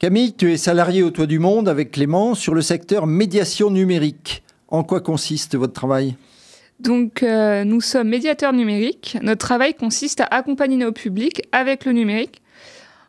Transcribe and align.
Camille, 0.00 0.32
tu 0.32 0.50
es 0.50 0.56
salariée 0.56 1.02
au 1.02 1.10
Toit 1.10 1.26
du 1.26 1.38
Monde 1.38 1.68
avec 1.68 1.90
Clément 1.90 2.34
sur 2.34 2.54
le 2.54 2.62
secteur 2.62 3.06
médiation 3.06 3.70
numérique. 3.70 4.42
En 4.68 4.82
quoi 4.82 5.02
consiste 5.02 5.56
votre 5.56 5.74
travail? 5.74 6.16
Donc, 6.78 7.22
euh, 7.22 7.64
nous 7.64 7.82
sommes 7.82 8.08
médiateurs 8.08 8.54
numériques. 8.54 9.18
Notre 9.20 9.46
travail 9.46 9.74
consiste 9.74 10.22
à 10.22 10.24
accompagner 10.24 10.78
nos 10.78 10.92
publics 10.92 11.42
avec 11.52 11.84
le 11.84 11.92
numérique. 11.92 12.40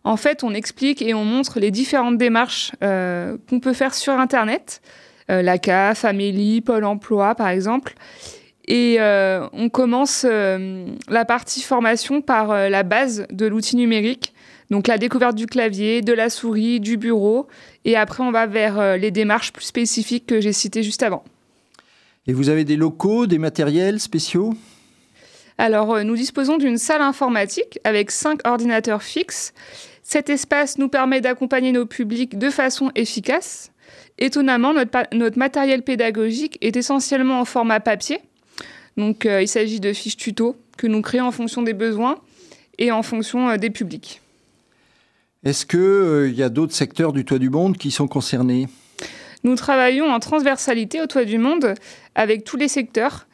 En 0.03 0.17
fait, 0.17 0.43
on 0.43 0.53
explique 0.53 1.01
et 1.01 1.13
on 1.13 1.23
montre 1.23 1.61
les 1.61 1.71
différentes 1.71 2.17
démarches 2.17 2.73
euh, 2.83 3.37
qu'on 3.49 3.61
peut 3.61 3.71
faire 3.71 3.93
sur 3.93 4.19
Internet, 4.19 4.81
euh, 5.29 5.41
la 5.41 5.59
CAF, 5.59 6.03
Amélie, 6.03 6.59
Pôle 6.59 6.83
emploi, 6.83 7.35
par 7.35 7.47
exemple. 7.47 7.93
Et 8.73 8.99
on 9.01 9.67
commence 9.69 10.23
la 10.23 11.25
partie 11.25 11.61
formation 11.61 12.21
par 12.21 12.69
la 12.69 12.83
base 12.83 13.25
de 13.29 13.45
l'outil 13.45 13.75
numérique, 13.75 14.33
donc 14.69 14.87
la 14.87 14.97
découverte 14.97 15.35
du 15.35 15.45
clavier, 15.45 16.01
de 16.01 16.13
la 16.13 16.29
souris, 16.29 16.79
du 16.79 16.95
bureau. 16.95 17.47
Et 17.83 17.97
après, 17.97 18.23
on 18.23 18.31
va 18.31 18.47
vers 18.47 18.97
les 18.97 19.11
démarches 19.11 19.51
plus 19.51 19.65
spécifiques 19.65 20.25
que 20.25 20.39
j'ai 20.39 20.53
citées 20.53 20.83
juste 20.83 21.03
avant. 21.03 21.25
Et 22.27 22.33
vous 22.33 22.49
avez 22.49 22.63
des 22.63 22.75
locaux, 22.75 23.27
des 23.27 23.39
matériels 23.39 23.99
spéciaux? 23.99 24.53
Alors, 25.57 25.93
euh, 25.93 26.03
nous 26.03 26.15
disposons 26.15 26.57
d'une 26.57 26.77
salle 26.77 27.01
informatique 27.01 27.79
avec 27.83 28.11
cinq 28.11 28.39
ordinateurs 28.47 29.03
fixes. 29.03 29.53
Cet 30.03 30.29
espace 30.29 30.77
nous 30.77 30.89
permet 30.89 31.21
d'accompagner 31.21 31.71
nos 31.71 31.85
publics 31.85 32.37
de 32.37 32.49
façon 32.49 32.91
efficace. 32.95 33.71
Étonnamment, 34.17 34.73
notre, 34.73 35.37
matériel 35.37 35.83
pédagogique 35.83 36.57
est 36.61 36.75
essentiellement 36.75 37.39
en 37.39 37.45
format 37.45 37.79
papier. 37.79 38.19
Donc, 39.01 39.25
euh, 39.25 39.41
il 39.41 39.47
s'agit 39.47 39.79
de 39.79 39.93
fiches 39.93 40.15
tuto 40.15 40.55
que 40.77 40.85
nous 40.85 41.01
créons 41.01 41.25
en 41.25 41.31
fonction 41.31 41.63
des 41.63 41.73
besoins 41.73 42.19
et 42.77 42.91
en 42.91 43.01
fonction 43.01 43.49
euh, 43.49 43.57
des 43.57 43.71
publics. 43.71 44.21
Est-ce 45.43 45.65
qu'il 45.65 46.37
y 46.37 46.43
a 46.43 46.49
d'autres 46.49 46.75
secteurs 46.75 47.11
du 47.11 47.25
toit 47.25 47.39
du 47.39 47.49
monde 47.49 47.77
qui 47.77 47.89
sont 47.89 48.07
concernés? 48.07 48.67
Nous 49.43 49.55
travaillons 49.55 50.05
en 50.11 50.19
transversalité 50.19 51.01
au 51.01 51.07
toit 51.07 51.25
du 51.25 51.39
monde 51.39 51.73
avec 52.13 52.43
tous 52.43 52.57
les 52.57 52.67
secteurs, 52.67 53.25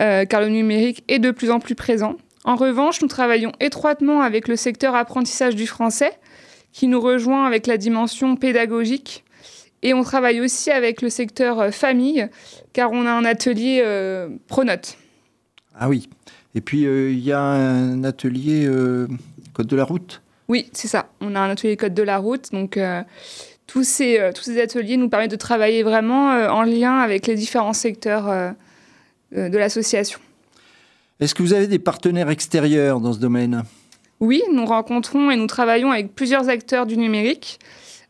euh, 0.00 0.24
car 0.24 0.40
le 0.40 0.48
numérique 0.48 1.04
est 1.06 1.20
de 1.20 1.30
plus 1.30 1.52
en 1.52 1.60
plus 1.60 1.76
présent. 1.76 2.16
En 2.42 2.56
revanche, 2.56 3.00
nous 3.00 3.06
travaillons 3.06 3.52
étroitement 3.60 4.22
avec 4.22 4.48
le 4.48 4.56
secteur 4.56 4.96
apprentissage 4.96 5.54
du 5.54 5.68
français, 5.68 6.18
qui 6.72 6.88
nous 6.88 7.00
rejoint 7.00 7.46
avec 7.46 7.68
la 7.68 7.76
dimension 7.76 8.34
pédagogique. 8.34 9.22
Et 9.84 9.94
on 9.94 10.02
travaille 10.02 10.40
aussi 10.40 10.72
avec 10.72 11.00
le 11.00 11.10
secteur 11.10 11.60
euh, 11.60 11.70
famille, 11.70 12.26
car 12.72 12.90
on 12.90 13.06
a 13.06 13.12
un 13.12 13.24
atelier 13.24 13.82
euh, 13.84 14.28
Pronote. 14.48 14.96
Ah 15.78 15.88
oui. 15.88 16.08
Et 16.54 16.60
puis, 16.60 16.82
il 16.82 17.20
y 17.20 17.32
a 17.32 17.40
un 17.40 18.04
atelier 18.04 18.68
Code 19.54 19.66
de 19.66 19.76
la 19.76 19.84
route 19.84 20.22
Oui, 20.48 20.68
c'est 20.72 20.88
ça. 20.88 21.08
On 21.20 21.34
a 21.34 21.40
un 21.40 21.50
atelier 21.50 21.76
Code 21.76 21.94
de 21.94 22.02
la 22.02 22.18
route. 22.18 22.52
Donc, 22.52 22.78
tous 23.72 23.84
ces, 23.84 24.18
euh, 24.18 24.32
tous 24.32 24.42
ces 24.42 24.60
ateliers 24.60 24.98
nous 24.98 25.08
permettent 25.08 25.30
de 25.30 25.36
travailler 25.36 25.82
vraiment 25.82 26.32
euh, 26.32 26.48
en 26.50 26.62
lien 26.62 26.98
avec 26.98 27.26
les 27.26 27.34
différents 27.34 27.72
secteurs 27.72 28.28
euh, 28.28 28.50
de 29.32 29.56
l'association. 29.56 30.18
Est-ce 31.20 31.34
que 31.34 31.42
vous 31.42 31.54
avez 31.54 31.68
des 31.68 31.78
partenaires 31.78 32.28
extérieurs 32.28 33.00
dans 33.00 33.14
ce 33.14 33.18
domaine? 33.18 33.62
Oui, 34.20 34.42
nous 34.52 34.66
rencontrons 34.66 35.30
et 35.30 35.36
nous 35.36 35.46
travaillons 35.46 35.90
avec 35.90 36.14
plusieurs 36.14 36.50
acteurs 36.50 36.84
du 36.84 36.98
numérique. 36.98 37.58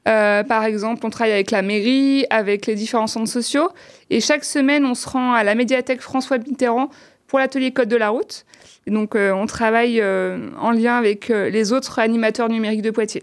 par 0.04 0.64
exemple, 0.64 1.06
on 1.06 1.10
travaille 1.10 1.32
avec 1.32 1.52
la 1.52 1.62
mairie, 1.62 2.26
avec 2.28 2.66
les 2.66 2.74
différents 2.74 3.06
centres 3.06 3.30
sociaux. 3.30 3.70
Et 4.10 4.20
chaque 4.20 4.44
semaine, 4.44 4.84
on 4.84 4.94
se 4.94 5.08
rend 5.08 5.32
à 5.32 5.44
la 5.44 5.54
médiathèque 5.54 6.00
François 6.00 6.38
Mitterrand 6.38 6.90
pour 7.32 7.38
l'atelier 7.38 7.72
Code 7.72 7.88
de 7.88 7.96
la 7.96 8.10
route. 8.10 8.44
Et 8.86 8.90
donc, 8.90 9.14
on 9.16 9.46
travaille 9.46 10.02
en 10.02 10.70
lien 10.70 10.96
avec 10.96 11.28
les 11.28 11.72
autres 11.72 11.98
animateurs 11.98 12.50
numériques 12.50 12.82
de 12.82 12.90
Poitiers. 12.90 13.22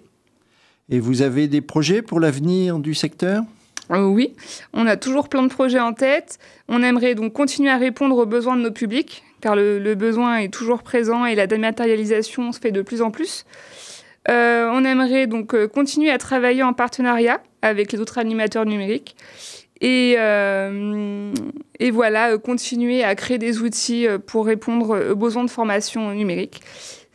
Et 0.89 0.99
vous 0.99 1.21
avez 1.21 1.47
des 1.47 1.61
projets 1.61 2.01
pour 2.01 2.19
l'avenir 2.19 2.79
du 2.79 2.95
secteur? 2.95 3.43
Euh, 3.91 4.05
Oui, 4.05 4.33
on 4.73 4.87
a 4.87 4.97
toujours 4.97 5.29
plein 5.29 5.43
de 5.43 5.49
projets 5.49 5.79
en 5.79 5.93
tête. 5.93 6.39
On 6.67 6.81
aimerait 6.81 7.15
donc 7.15 7.33
continuer 7.33 7.69
à 7.69 7.77
répondre 7.77 8.17
aux 8.17 8.25
besoins 8.25 8.55
de 8.55 8.61
nos 8.61 8.71
publics, 8.71 9.23
car 9.41 9.55
le, 9.55 9.93
besoin 9.95 10.37
est 10.37 10.53
toujours 10.53 10.81
présent 10.83 11.25
et 11.25 11.35
la 11.35 11.47
dématérialisation 11.47 12.51
se 12.51 12.59
fait 12.59 12.71
de 12.71 12.81
plus 12.81 13.01
en 13.01 13.11
plus. 13.11 13.45
Euh, 14.29 14.69
on 14.73 14.83
aimerait 14.83 15.27
donc 15.27 15.53
euh, 15.53 15.67
continuer 15.67 16.11
à 16.11 16.17
travailler 16.17 16.61
en 16.61 16.73
partenariat 16.73 17.41
avec 17.61 17.91
les 17.91 17.99
autres 17.99 18.17
animateurs 18.17 18.65
numériques 18.65 19.15
et, 19.81 20.15
et 21.79 21.91
voilà, 21.91 22.37
continuer 22.37 23.03
à 23.03 23.15
créer 23.15 23.37
des 23.37 23.61
outils 23.61 24.07
pour 24.25 24.45
répondre 24.45 25.11
aux 25.11 25.15
besoins 25.15 25.43
de 25.43 25.49
formation 25.49 26.11
numérique. 26.13 26.61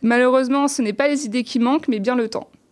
Malheureusement, 0.03 0.69
ce 0.69 0.83
n'est 0.83 0.93
pas 0.93 1.09
les 1.09 1.27
idées 1.27 1.45
qui 1.45 1.59
manquent, 1.59 1.89
mais 1.89 1.99
bien 1.99 2.15
le 2.15 2.29
temps. 2.29 2.49